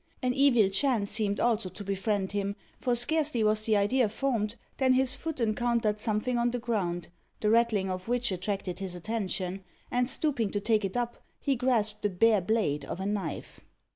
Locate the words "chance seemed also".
0.69-1.69